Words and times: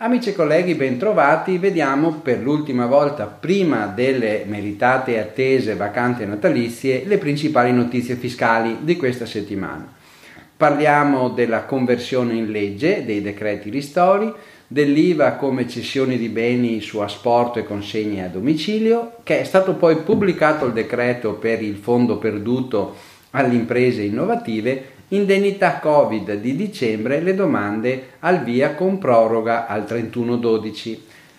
Amici 0.00 0.28
e 0.28 0.34
colleghi, 0.34 0.74
bentrovati. 0.74 1.56
Vediamo 1.56 2.20
per 2.20 2.40
l'ultima 2.40 2.84
volta, 2.84 3.24
prima 3.24 3.86
delle 3.86 4.44
meritate 4.46 5.14
e 5.14 5.18
attese 5.18 5.76
vacanze 5.76 6.26
natalizie, 6.26 7.04
le 7.06 7.16
principali 7.16 7.72
notizie 7.72 8.16
fiscali 8.16 8.80
di 8.82 8.96
questa 8.96 9.24
settimana. 9.24 9.90
Parliamo 10.54 11.30
della 11.30 11.62
conversione 11.62 12.34
in 12.34 12.50
legge 12.50 13.06
dei 13.06 13.22
decreti 13.22 13.70
ristori, 13.70 14.30
dell'IVA 14.66 15.36
come 15.36 15.66
cessioni 15.66 16.18
di 16.18 16.28
beni 16.28 16.82
su 16.82 16.98
asporto 16.98 17.58
e 17.58 17.64
consegne 17.64 18.24
a 18.24 18.28
domicilio, 18.28 19.14
che 19.22 19.40
è 19.40 19.44
stato 19.44 19.72
poi 19.76 19.96
pubblicato 19.96 20.66
il 20.66 20.74
decreto 20.74 21.32
per 21.36 21.62
il 21.62 21.76
fondo 21.76 22.18
perduto 22.18 23.16
alle 23.30 23.54
imprese 23.54 24.02
innovative 24.02 24.96
Indennità 25.08 25.78
Covid 25.78 26.34
di 26.34 26.54
dicembre, 26.54 27.20
le 27.20 27.34
domande 27.34 28.08
al 28.18 28.42
via 28.42 28.74
con 28.74 28.98
proroga 28.98 29.66
al 29.66 29.84
31-12. 29.84 30.98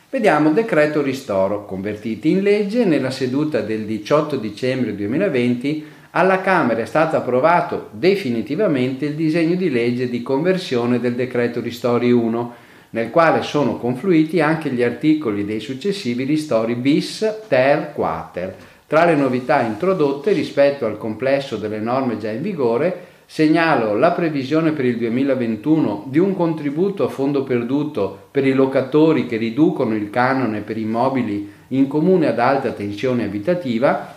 Vediamo 0.10 0.50
decreto 0.50 1.04
ristoro, 1.04 1.66
convertiti 1.66 2.32
in 2.32 2.42
legge 2.42 2.84
nella 2.84 3.12
seduta 3.12 3.62
del 3.62 3.86
18 3.86 4.38
dicembre 4.38 4.96
2020 4.96 5.86
alla 6.12 6.42
Camera 6.42 6.82
è 6.82 6.86
stato 6.86 7.16
approvato 7.16 7.90
definitivamente 7.92 9.06
il 9.06 9.14
disegno 9.14 9.54
di 9.54 9.70
legge 9.70 10.10
di 10.10 10.24
conversione 10.24 11.00
del 11.00 11.14
decreto 11.14 11.62
ristori 11.62 12.12
1, 12.12 12.54
nel 12.92 13.12
quale 13.12 13.44
sono 13.44 13.78
confluiti 13.78 14.42
anche 14.42 14.72
gli 14.72 14.82
articoli 14.82 15.46
dei 15.46 15.60
successivi 15.60 16.24
ristori 16.24 16.74
bis, 16.74 17.44
ter, 17.48 17.92
quater. 17.94 18.56
Tra 18.90 19.06
le 19.06 19.16
novità 19.16 19.62
introdotte 19.62 20.34
rispetto 20.34 20.86
al 20.86 20.98
complesso 20.98 21.58
delle 21.58 21.80
norme 21.80 22.18
già 22.18 22.32
in 22.32 22.42
vigore 22.42 23.08
Segnalo 23.32 23.96
la 23.96 24.10
previsione 24.14 24.72
per 24.72 24.86
il 24.86 24.98
2021 24.98 26.06
di 26.08 26.18
un 26.18 26.36
contributo 26.36 27.04
a 27.04 27.10
fondo 27.10 27.44
perduto 27.44 28.30
per 28.32 28.44
i 28.44 28.54
locatori 28.54 29.28
che 29.28 29.38
riducono 29.38 29.94
il 29.94 30.10
canone 30.10 30.62
per 30.62 30.80
immobili 30.80 31.48
in 31.68 31.88
comune 31.88 32.26
ad 32.26 32.40
alta 32.40 32.72
tensione 32.72 33.26
abitativa 33.26 34.16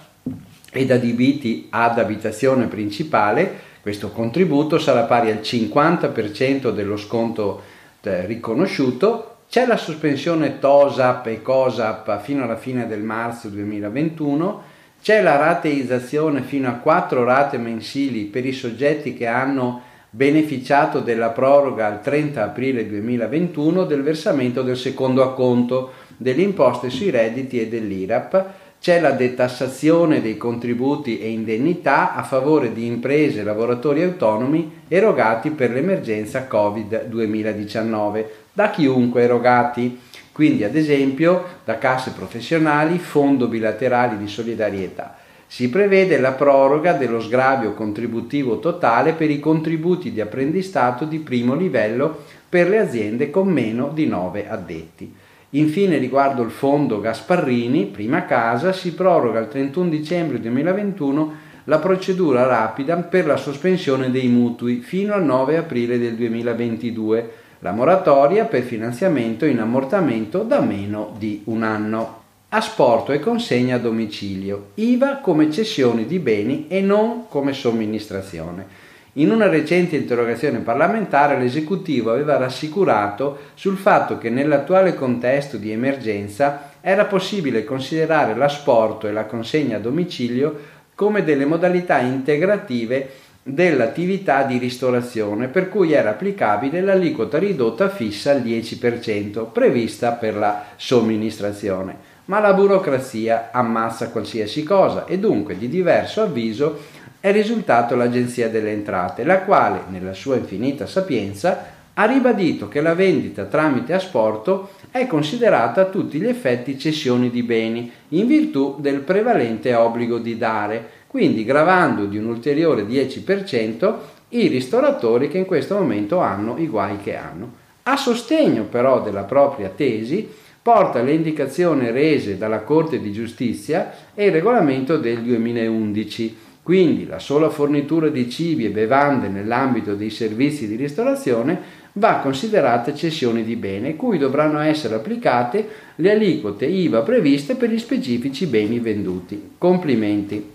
ed 0.73 0.91
adibiti 0.91 1.67
ad 1.69 1.99
abitazione 1.99 2.69
principale. 2.69 3.55
Questo 3.83 4.13
contributo 4.13 4.79
sarà 4.79 5.03
pari 5.03 5.31
al 5.31 5.41
50% 5.43 6.71
dello 6.71 6.97
sconto 6.97 7.61
eh, 8.01 8.25
riconosciuto. 8.25 9.32
C'è 9.53 9.67
la 9.67 9.77
sospensione 9.77 10.59
TOSAP 10.59 11.27
e 11.27 11.43
COSAP 11.43 12.23
fino 12.23 12.45
alla 12.45 12.57
fine 12.57 12.87
del 12.87 13.03
marzo 13.03 13.51
2021 13.51 14.63
c'è 15.03 15.21
la 15.21 15.37
rateizzazione 15.37 16.41
fino 16.41 16.71
a 16.71 16.77
quattro 16.77 17.23
rate 17.25 17.59
mensili 17.59 18.23
per 18.25 18.47
i 18.47 18.53
soggetti 18.53 19.13
che 19.13 19.27
hanno 19.27 19.83
beneficiato 20.09 21.01
della 21.01 21.29
proroga 21.33 21.87
al 21.87 22.01
30 22.01 22.43
aprile 22.43 22.89
2021 22.89 23.85
del 23.85 24.03
versamento 24.03 24.63
del 24.63 24.79
secondo 24.79 25.23
acconto 25.23 25.93
delle 26.17 26.41
imposte 26.41 26.89
sui 26.89 27.11
redditi 27.11 27.61
e 27.61 27.69
dell'IRAP. 27.69 28.45
C'è 28.81 29.01
la 29.01 29.11
detassazione 29.11 30.23
dei 30.23 30.39
contributi 30.39 31.21
e 31.21 31.29
indennità 31.29 32.15
a 32.15 32.23
favore 32.23 32.73
di 32.73 32.87
imprese 32.87 33.41
e 33.41 33.45
lavoratori 33.45 34.03
autonomi 34.03 34.81
erogati 34.89 35.51
per 35.51 35.73
l'emergenza 35.73 36.47
Covid 36.47 37.05
2019 37.05 38.42
da 38.53 38.71
chiunque 38.71 39.23
erogati 39.23 39.99
quindi 40.33 40.65
ad 40.65 40.75
esempio 40.75 41.45
da 41.65 41.77
casse 41.77 42.13
professionali, 42.13 42.99
fondo 42.99 43.47
bilaterali 43.49 44.17
di 44.17 44.27
solidarietà. 44.27 45.17
Si 45.47 45.69
prevede 45.69 46.19
la 46.19 46.33
proroga 46.33 46.95
dello 46.95 47.21
sgravio 47.21 47.75
contributivo 47.75 48.59
totale 48.59 49.13
per 49.13 49.31
i 49.31 49.39
contributi 49.39 50.11
di 50.11 50.23
apprendistato 50.23 51.05
di 51.05 51.19
primo 51.19 51.55
livello 51.55 52.25
per 52.49 52.71
le 52.71 52.79
aziende 52.79 53.29
con 53.29 53.49
meno 53.49 53.91
di 53.93 54.07
9 54.07 54.49
addetti. 54.49 55.15
Infine, 55.51 55.99
riguardo 55.99 56.41
il 56.41 56.51
fondo 56.51 56.99
Gasparrini, 56.99 57.85
prima 57.85 58.25
casa, 58.25 58.73
si 58.73 58.95
proroga 58.95 59.39
al 59.39 59.51
31 59.51 59.91
dicembre 59.91 60.41
2021 60.41 61.51
la 61.65 61.79
procedura 61.79 62.47
rapida 62.47 62.97
per 62.97 63.27
la 63.27 63.37
sospensione 63.37 64.11
dei 64.11 64.29
mutui 64.29 64.77
fino 64.77 65.13
al 65.13 65.25
9 65.25 65.59
aprile 65.59 65.99
del 65.99 66.15
2022 66.15 67.33
la 67.63 67.71
moratoria 67.71 68.47
per 68.47 68.63
finanziamento 68.63 69.45
in 69.45 69.61
ammortamento 69.61 70.43
da 70.43 70.61
meno 70.61 71.15
di 71.17 71.43
un 71.45 71.63
anno. 71.63 72.21
Asporto 72.49 73.13
e 73.13 73.21
consegna 73.21 73.77
a 73.77 73.79
domicilio. 73.79 74.71
IVA 74.75 75.19
come 75.19 75.51
cessioni 75.51 76.05
di 76.05 76.19
beni 76.19 76.67
e 76.69 76.81
non 76.81 77.29
come 77.29 77.53
somministrazione. 77.53 78.91
In 79.15 79.31
una 79.31 79.47
recente 79.47 79.95
interrogazione 79.95 80.59
parlamentare 80.59 81.39
l'esecutivo 81.39 82.11
aveva 82.11 82.37
rassicurato 82.37 83.39
sul 83.55 83.77
fatto 83.77 84.19
che 84.19 84.29
nell'attuale 84.29 84.95
contesto 84.95 85.57
di 85.57 85.71
emergenza 85.71 86.73
era 86.81 87.05
possibile 87.05 87.63
considerare 87.63 88.35
l'asporto 88.35 89.07
e 89.07 89.13
la 89.13 89.27
consegna 89.27 89.77
a 89.77 89.81
domicilio 89.81 90.59
come 90.97 91.23
delle 91.23 91.47
modalità 91.47 92.01
integrative 92.01 93.09
dell'attività 93.43 94.45
di 94.45 94.59
ristorazione 94.59 95.49
per 95.49 95.69
cui 95.69 95.93
era 95.93 96.11
applicabile 96.11 96.81
l'aliquota 96.81 97.39
ridotta 97.39 97.89
fissa 97.89 98.31
al 98.31 98.41
10% 98.41 99.51
prevista 99.51 100.13
per 100.13 100.37
la 100.37 100.65
somministrazione. 100.77 102.11
Ma 102.27 102.39
la 102.39 102.53
burocrazia 102.53 103.51
ammazza 103.51 104.11
qualsiasi 104.11 104.63
cosa 104.63 105.07
e 105.07 105.19
dunque 105.19 105.59
di 105.59 105.69
diverso 105.69 106.23
avviso 106.23 106.79
è 107.19 107.33
risultato 107.33 107.97
l'Agenzia 107.97 108.49
delle 108.49 108.71
Entrate, 108.71 109.25
la 109.25 109.41
quale, 109.41 109.83
nella 109.89 110.13
sua 110.13 110.37
infinita 110.37 110.87
sapienza, 110.87 111.81
ha 111.95 112.05
ribadito 112.05 112.69
che 112.69 112.81
la 112.81 112.95
vendita 112.95 113.45
tramite 113.45 113.93
asporto 113.93 114.71
è 114.91 115.07
considerata 115.07 115.83
a 115.83 115.87
tutti 115.87 116.19
gli 116.19 116.27
effetti 116.27 116.79
cessioni 116.79 117.31
di 117.31 117.43
beni 117.43 117.91
in 118.09 118.27
virtù 118.27 118.77
del 118.79 119.01
prevalente 119.01 119.75
obbligo 119.75 120.19
di 120.19 120.39
dare, 120.39 120.89
quindi 121.07 121.45
gravando 121.45 122.07
di 122.07 122.17
un 122.17 122.27
ulteriore 122.27 122.85
10% 122.85 123.95
i 124.31 124.49
ristoratori 124.49 125.29
che 125.29 125.39
in 125.39 125.45
questo 125.45 125.75
momento 125.75 126.19
hanno 126.21 126.57
i 126.59 126.67
guai 126.67 126.99
che 126.99 127.17
hanno. 127.17 127.61
A 127.85 127.97
sostegno 127.97 128.65
però 128.65 129.03
della 129.03 129.25
propria 129.25 129.69
tesi 129.69 130.27
porta 130.63 131.03
le 131.03 131.13
indicazioni 131.13 131.91
rese 131.91 132.39
dalla 132.39 132.61
Corte 132.61 133.01
di 133.01 133.13
Giustizia 133.13 133.93
e 134.15 134.27
il 134.27 134.33
regolamento 134.33 134.97
del 134.97 135.21
2011. 135.21 136.37
Quindi 136.63 137.07
la 137.07 137.19
sola 137.19 137.51
fornitura 137.51 138.09
di 138.09 138.31
cibi 138.31 138.67
e 138.67 138.71
bevande 138.71 139.27
nell'ambito 139.27 139.97
dei 139.97 140.11
servizi 140.11 140.69
di 140.69 140.77
ristorazione 140.77 141.81
va 141.95 142.21
considerata 142.23 142.95
cessione 142.95 143.45
di 143.45 143.57
bene, 143.57 143.97
cui 143.97 144.19
dovranno 144.19 144.59
essere 144.61 144.95
applicate 144.95 145.69
le 145.97 146.13
aliquote 146.13 146.67
IVA 146.67 147.03
previste 147.03 147.55
per 147.55 147.71
gli 147.71 147.79
specifici 147.79 148.47
beni 148.47 148.79
venduti. 148.79 149.53
Complimenti. 149.59 150.51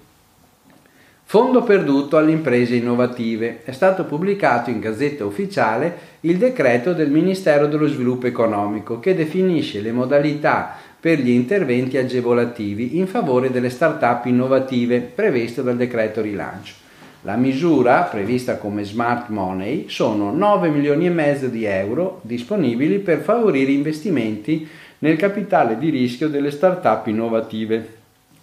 Fondo 1.30 1.62
perduto 1.62 2.16
alle 2.16 2.32
imprese 2.32 2.76
innovative. 2.76 3.60
È 3.66 3.72
stato 3.72 4.06
pubblicato 4.06 4.70
in 4.70 4.80
Gazzetta 4.80 5.26
Ufficiale 5.26 6.16
il 6.22 6.38
decreto 6.38 6.94
del 6.94 7.12
Ministero 7.12 7.68
dello 7.68 7.88
Sviluppo 7.88 8.28
Economico 8.28 9.02
che 9.02 9.14
definisce 9.14 9.82
le 9.82 9.92
modalità 9.92 10.78
per 11.00 11.20
gli 11.20 11.30
interventi 11.30 11.98
agevolativi 11.98 12.98
in 12.98 13.08
favore 13.08 13.52
delle 13.52 13.70
start-up 13.70 14.26
innovative 14.26 15.02
previste 15.02 15.62
dal 15.64 15.76
decreto 15.76 16.22
rilancio. 16.22 16.87
La 17.22 17.36
misura, 17.36 18.04
prevista 18.04 18.58
come 18.58 18.84
smart 18.84 19.30
money, 19.30 19.86
sono 19.90 20.32
9 20.32 20.70
milioni 20.70 21.08
e 21.08 21.10
mezzo 21.10 21.48
di 21.48 21.66
euro 21.66 22.20
disponibili 22.22 23.00
per 23.00 23.22
favorire 23.22 23.72
investimenti 23.72 24.68
nel 25.00 25.18
capitale 25.18 25.80
di 25.80 25.90
rischio 25.90 26.30
delle 26.30 26.52
start-up 26.52 27.08
innovative. 27.08 27.96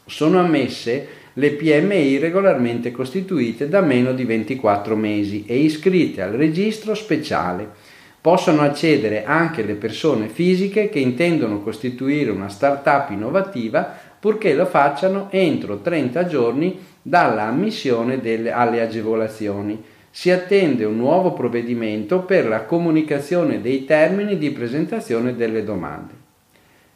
Sono 0.06 0.40
ammesse 0.40 1.06
le 1.34 1.52
PMI 1.52 2.18
regolarmente 2.18 2.90
costituite 2.90 3.68
da 3.68 3.80
meno 3.80 4.12
di 4.12 4.24
24 4.24 4.96
mesi 4.96 5.44
e 5.46 5.56
iscritte 5.56 6.22
al 6.22 6.32
registro 6.32 6.94
speciale. 6.94 7.68
Possono 8.20 8.62
accedere 8.62 9.24
anche 9.24 9.62
le 9.62 9.74
persone 9.74 10.28
fisiche 10.28 10.88
che 10.88 10.98
intendono 10.98 11.60
costituire 11.60 12.30
una 12.30 12.48
start-up 12.48 13.10
innovativa 13.10 13.96
purché 14.18 14.54
lo 14.54 14.66
facciano 14.66 15.28
entro 15.30 15.78
30 15.78 16.26
giorni 16.26 16.78
dalla 17.06 17.42
ammissione 17.42 18.20
delle, 18.20 18.50
alle 18.50 18.80
agevolazioni. 18.80 19.82
Si 20.10 20.30
attende 20.30 20.84
un 20.84 20.96
nuovo 20.96 21.34
provvedimento 21.34 22.20
per 22.20 22.48
la 22.48 22.62
comunicazione 22.62 23.60
dei 23.60 23.84
termini 23.84 24.38
di 24.38 24.50
presentazione 24.50 25.36
delle 25.36 25.64
domande. 25.64 26.12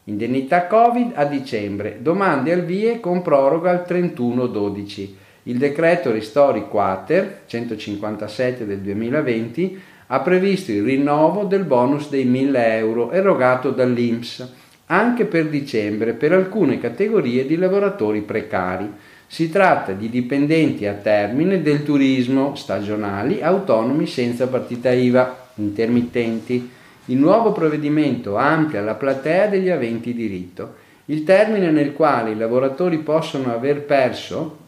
Indennità 0.04 0.66
Covid 0.66 1.12
a 1.14 1.24
dicembre, 1.26 1.98
domande 2.00 2.52
al 2.52 2.64
VIE 2.64 3.00
con 3.00 3.20
proroga 3.20 3.70
al 3.70 3.84
31-12. 3.86 5.08
Il 5.42 5.58
decreto 5.58 6.10
Ristori 6.10 6.66
Quater 6.68 7.42
157 7.44 8.64
del 8.64 8.78
2020 8.78 9.80
ha 10.06 10.20
previsto 10.20 10.72
il 10.72 10.84
rinnovo 10.84 11.44
del 11.44 11.64
bonus 11.64 12.08
dei 12.08 12.24
1000 12.24 12.76
euro 12.76 13.10
erogato 13.10 13.70
dall'INPS 13.70 14.54
anche 14.90 15.26
per 15.26 15.48
dicembre 15.48 16.14
per 16.14 16.32
alcune 16.32 16.78
categorie 16.78 17.46
di 17.46 17.56
lavoratori 17.56 18.22
precari. 18.22 18.90
Si 19.30 19.50
tratta 19.50 19.92
di 19.92 20.08
dipendenti 20.08 20.86
a 20.86 20.94
termine 20.94 21.60
del 21.60 21.82
turismo 21.82 22.54
stagionali, 22.54 23.42
autonomi 23.42 24.06
senza 24.06 24.48
partita 24.48 24.90
IVA, 24.90 25.50
intermittenti. 25.56 26.70
Il 27.04 27.18
nuovo 27.18 27.52
provvedimento 27.52 28.36
amplia 28.36 28.80
la 28.80 28.94
platea 28.94 29.48
degli 29.48 29.68
aventi 29.68 30.14
diritto. 30.14 30.76
Il 31.04 31.24
termine 31.24 31.70
nel 31.70 31.92
quale 31.92 32.30
i 32.30 32.36
lavoratori 32.36 32.98
possono 32.98 33.52
aver 33.52 33.82
perso 33.82 34.66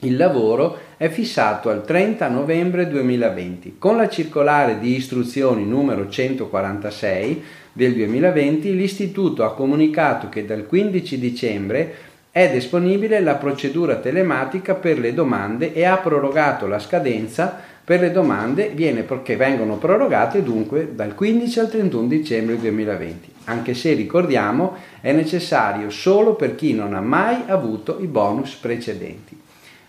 il 0.00 0.16
lavoro 0.16 0.78
è 0.96 1.08
fissato 1.08 1.68
al 1.68 1.84
30 1.84 2.26
novembre 2.28 2.88
2020. 2.88 3.76
Con 3.78 3.96
la 3.96 4.08
circolare 4.08 4.78
di 4.78 4.96
istruzioni 4.96 5.66
numero 5.66 6.08
146 6.08 7.42
del 7.72 7.94
2020 7.94 8.74
l'Istituto 8.74 9.44
ha 9.44 9.54
comunicato 9.54 10.30
che 10.30 10.46
dal 10.46 10.66
15 10.66 11.18
dicembre 11.18 11.94
è 12.32 12.48
disponibile 12.50 13.20
la 13.20 13.34
procedura 13.34 13.96
telematica 13.96 14.74
per 14.74 15.00
le 15.00 15.12
domande 15.12 15.72
e 15.72 15.84
ha 15.84 15.96
prorogato 15.96 16.68
la 16.68 16.78
scadenza 16.78 17.68
per 17.82 17.98
le 17.98 18.12
domande 18.12 18.66
perché 19.04 19.34
vengono 19.34 19.78
prorogate 19.78 20.44
dunque 20.44 20.94
dal 20.94 21.16
15 21.16 21.58
al 21.58 21.70
31 21.70 22.06
dicembre 22.06 22.56
2020, 22.60 23.32
anche 23.44 23.74
se 23.74 23.94
ricordiamo 23.94 24.76
è 25.00 25.10
necessario 25.10 25.90
solo 25.90 26.34
per 26.34 26.54
chi 26.54 26.72
non 26.72 26.94
ha 26.94 27.00
mai 27.00 27.42
avuto 27.46 27.98
i 28.00 28.06
bonus 28.06 28.54
precedenti. 28.54 29.36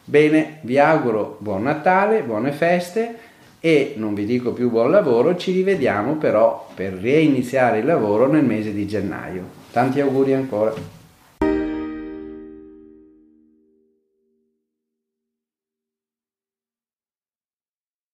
Bene, 0.03 0.57
vi 0.61 0.79
auguro 0.79 1.37
buon 1.39 1.61
Natale, 1.61 2.23
buone 2.23 2.51
feste 2.51 3.17
e 3.59 3.93
non 3.97 4.15
vi 4.15 4.25
dico 4.25 4.51
più 4.51 4.71
buon 4.71 4.89
lavoro, 4.89 5.35
ci 5.35 5.51
rivediamo 5.51 6.15
però 6.15 6.67
per 6.73 6.93
reiniziare 6.93 7.79
il 7.79 7.85
lavoro 7.85 8.25
nel 8.25 8.43
mese 8.43 8.73
di 8.73 8.87
gennaio. 8.87 9.43
Tanti 9.71 10.01
auguri 10.01 10.33
ancora. 10.33 11.00